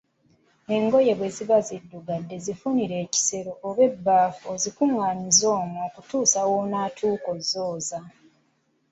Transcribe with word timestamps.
Engoye 0.75 1.11
bwe 1.17 1.29
ziba 1.35 1.57
ziddugadde 1.67 2.35
zifunire 2.45 2.95
ekisero 3.05 3.51
oba 3.67 3.81
ebbaafu 3.89 4.43
ozikunganyize 4.53 5.45
omwo 5.59 5.79
okutuusa 5.87 6.39
lw‘onotuuka 6.47 7.29
okuzooza. 7.35 7.99